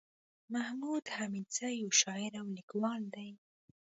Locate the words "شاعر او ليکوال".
2.01-3.01